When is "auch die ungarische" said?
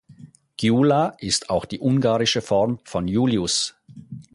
1.51-2.41